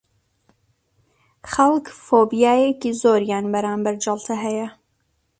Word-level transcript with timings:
خەڵک 1.51 1.85
فۆبیایەکی 2.05 2.91
زۆریان 3.01 3.45
بەرامبەر 3.53 3.95
جەڵتە 4.03 4.35
هەیە 4.43 4.67